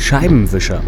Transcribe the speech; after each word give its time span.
Scheibenwischer. 0.00 0.82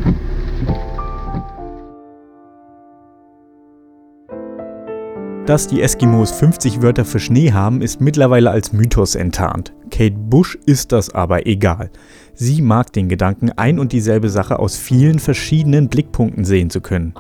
Dass 5.47 5.69
die 5.69 5.83
Eskimos 5.83 6.33
50 6.33 6.83
Wörter 6.83 7.05
für 7.05 7.21
Schnee 7.21 7.53
haben, 7.53 7.83
ist 7.83 8.01
mittlerweile 8.01 8.51
als 8.51 8.73
Mythos 8.73 9.15
enttarnt. 9.15 9.75
Kate 9.91 10.17
Bush 10.17 10.59
ist 10.65 10.93
das 10.93 11.11
aber 11.15 11.47
egal. 11.47 11.91
Sie 12.35 12.63
mag 12.63 12.93
den 12.93 13.09
Gedanken, 13.09 13.51
ein 13.51 13.79
und 13.79 13.93
dieselbe 13.93 14.31
Sache 14.31 14.59
aus 14.59 14.79
vielen 14.79 15.19
verschiedenen 15.19 15.89
Blickpunkten 15.89 16.45
sehen 16.45 16.71
zu 16.71 16.81
können. 16.81 17.13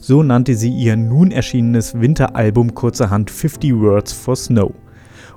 So 0.00 0.22
nannte 0.22 0.54
sie 0.54 0.70
ihr 0.70 0.96
nun 0.96 1.30
erschienenes 1.32 2.00
Winteralbum 2.00 2.74
kurzerhand 2.74 3.30
50 3.30 3.74
Words 3.74 4.12
for 4.12 4.36
Snow. 4.36 4.72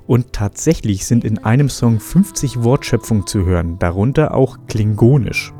Und 0.05 0.31
tatsächlich 0.31 1.05
sind 1.05 1.23
in 1.23 1.39
einem 1.39 1.69
Song 1.69 1.99
50 1.99 2.63
Wortschöpfungen 2.63 3.25
zu 3.25 3.45
hören, 3.45 3.79
darunter 3.79 4.35
auch 4.35 4.59
Klingonisch. 4.67 5.53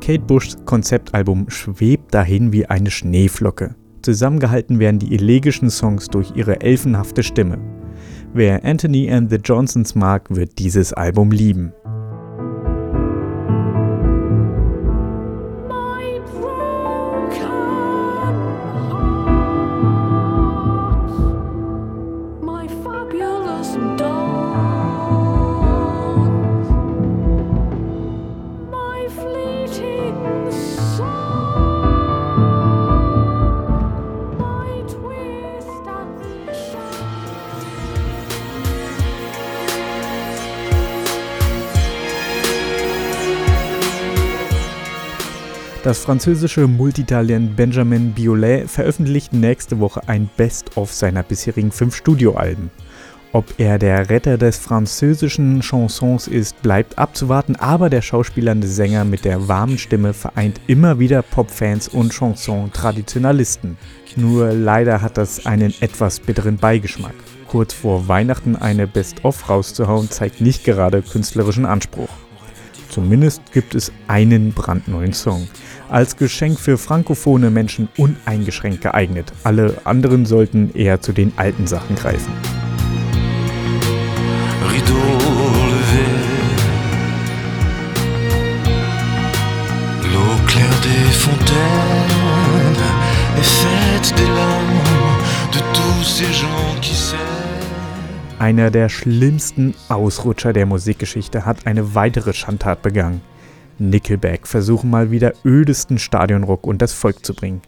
Kate 0.00 0.24
Bushs 0.24 0.56
Konzeptalbum 0.64 1.48
schwebt 1.48 2.14
dahin 2.14 2.52
wie 2.52 2.66
eine 2.66 2.90
Schneeflocke. 2.90 3.74
Zusammengehalten 4.02 4.78
werden 4.78 4.98
die 4.98 5.14
elegischen 5.14 5.70
Songs 5.70 6.08
durch 6.08 6.32
ihre 6.36 6.60
elfenhafte 6.60 7.22
Stimme. 7.22 7.58
Wer 8.34 8.64
Anthony 8.64 9.10
and 9.10 9.30
the 9.30 9.36
Johnsons 9.36 9.94
mag, 9.94 10.26
wird 10.28 10.58
dieses 10.58 10.92
Album 10.92 11.30
lieben. 11.30 11.72
Das 45.84 45.98
französische 45.98 46.66
Multitalent 46.66 47.56
Benjamin 47.56 48.12
Biolay 48.12 48.66
veröffentlicht 48.66 49.34
nächste 49.34 49.80
Woche 49.80 50.00
ein 50.06 50.30
Best-of 50.34 50.90
seiner 50.90 51.22
bisherigen 51.22 51.70
fünf 51.70 51.94
Studioalben. 51.94 52.70
Ob 53.32 53.44
er 53.58 53.78
der 53.78 54.08
Retter 54.08 54.38
des 54.38 54.56
französischen 54.56 55.60
Chansons 55.60 56.26
ist, 56.26 56.62
bleibt 56.62 56.96
abzuwarten, 56.96 57.56
aber 57.56 57.90
der 57.90 58.00
schauspielernde 58.00 58.66
Sänger 58.66 59.04
mit 59.04 59.26
der 59.26 59.46
warmen 59.46 59.76
Stimme 59.76 60.14
vereint 60.14 60.58
immer 60.68 60.98
wieder 61.00 61.20
Popfans 61.20 61.88
und 61.88 62.14
Chanson-Traditionalisten. 62.14 63.76
Nur 64.16 64.54
leider 64.54 65.02
hat 65.02 65.18
das 65.18 65.44
einen 65.44 65.74
etwas 65.80 66.18
bitteren 66.18 66.56
Beigeschmack. 66.56 67.14
Kurz 67.46 67.74
vor 67.74 68.08
Weihnachten 68.08 68.56
eine 68.56 68.86
Best-of 68.86 69.50
rauszuhauen, 69.50 70.10
zeigt 70.10 70.40
nicht 70.40 70.64
gerade 70.64 71.02
künstlerischen 71.02 71.66
Anspruch. 71.66 72.08
Zumindest 72.94 73.50
gibt 73.52 73.74
es 73.74 73.90
einen 74.06 74.52
brandneuen 74.52 75.12
Song 75.12 75.48
als 75.88 76.16
Geschenk 76.16 76.60
für 76.60 76.78
frankophone 76.78 77.52
Menschen 77.52 77.88
uneingeschränkt 77.96 78.82
geeignet. 78.82 79.32
Alle 79.42 79.78
anderen 79.82 80.26
sollten 80.26 80.72
eher 80.74 81.00
zu 81.00 81.12
den 81.12 81.32
alten 81.34 81.66
Sachen 81.66 81.96
greifen. 81.96 82.32
Rideau 84.70 85.23
Einer 98.44 98.70
der 98.70 98.90
schlimmsten 98.90 99.72
Ausrutscher 99.88 100.52
der 100.52 100.66
Musikgeschichte 100.66 101.46
hat 101.46 101.66
eine 101.66 101.94
weitere 101.94 102.34
Schandtat 102.34 102.82
begangen. 102.82 103.22
Nickelback 103.78 104.46
versuchen 104.46 104.90
mal 104.90 105.10
wieder 105.10 105.32
ödesten 105.46 105.98
Stadionrock 105.98 106.66
und 106.66 106.82
das 106.82 106.92
Volk 106.92 107.24
zu 107.24 107.32
bringen. 107.32 107.62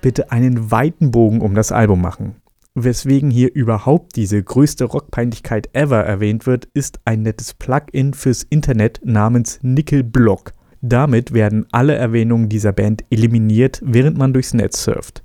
Bitte 0.00 0.30
einen 0.30 0.70
weiten 0.70 1.10
Bogen 1.10 1.40
um 1.40 1.56
das 1.56 1.72
Album 1.72 2.00
machen. 2.02 2.36
Weswegen 2.76 3.32
hier 3.32 3.52
überhaupt 3.52 4.14
diese 4.14 4.40
größte 4.40 4.84
Rockpeinlichkeit 4.84 5.70
ever 5.72 6.04
erwähnt 6.04 6.46
wird, 6.46 6.66
ist 6.72 7.00
ein 7.04 7.22
nettes 7.22 7.54
Plugin 7.54 8.14
fürs 8.14 8.44
Internet 8.44 9.00
namens 9.02 9.58
Nickelblock. 9.62 10.52
Damit 10.82 11.32
werden 11.32 11.66
alle 11.72 11.96
Erwähnungen 11.96 12.48
dieser 12.48 12.70
Band 12.70 13.02
eliminiert, 13.10 13.80
während 13.84 14.18
man 14.18 14.32
durchs 14.32 14.54
Netz 14.54 14.84
surft. 14.84 15.24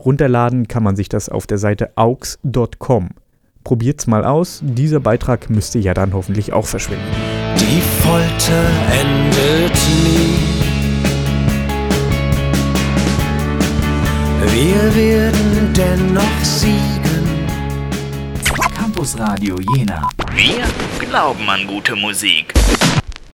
Runterladen 0.00 0.66
kann 0.66 0.82
man 0.82 0.96
sich 0.96 1.08
das 1.08 1.28
auf 1.28 1.46
der 1.46 1.58
Seite 1.58 1.92
aux.com. 1.94 3.10
Probiert's 3.64 4.06
mal 4.06 4.24
aus, 4.24 4.60
dieser 4.62 5.00
Beitrag 5.00 5.50
müsste 5.50 5.78
ja 5.78 5.94
dann 5.94 6.12
hoffentlich 6.12 6.52
auch 6.52 6.66
verschwinden. 6.66 7.04
Die 7.56 7.80
Folter 8.02 8.64
endet 8.90 9.78
nie. 10.04 10.52
Wir 14.52 14.94
werden 14.94 15.72
dennoch 15.76 16.44
siegen. 16.44 17.02
Campus 18.74 19.18
Radio 19.18 19.56
Jena. 19.74 20.08
Wir 20.34 20.64
glauben 21.06 21.48
an 21.48 21.66
gute 21.66 21.96
Musik. 21.96 22.51